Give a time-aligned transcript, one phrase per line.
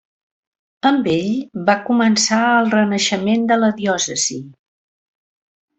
[0.89, 1.27] Amb ell
[1.69, 4.41] va començar el Renaixement a la diòcesi.